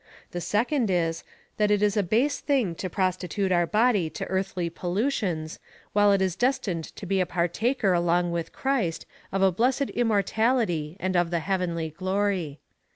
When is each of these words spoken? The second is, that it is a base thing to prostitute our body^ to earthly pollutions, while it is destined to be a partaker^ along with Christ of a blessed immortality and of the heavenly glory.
The 0.31 0.41
second 0.41 0.89
is, 0.89 1.23
that 1.57 1.69
it 1.69 1.83
is 1.83 1.95
a 1.95 2.01
base 2.01 2.39
thing 2.39 2.73
to 2.73 2.89
prostitute 2.89 3.51
our 3.51 3.67
body^ 3.67 4.11
to 4.15 4.25
earthly 4.25 4.67
pollutions, 4.67 5.59
while 5.93 6.11
it 6.11 6.23
is 6.23 6.35
destined 6.35 6.85
to 6.95 7.05
be 7.05 7.21
a 7.21 7.25
partaker^ 7.27 7.95
along 7.95 8.31
with 8.31 8.51
Christ 8.51 9.05
of 9.31 9.43
a 9.43 9.51
blessed 9.51 9.91
immortality 9.91 10.97
and 10.99 11.15
of 11.15 11.29
the 11.29 11.41
heavenly 11.41 11.91
glory. 11.91 12.59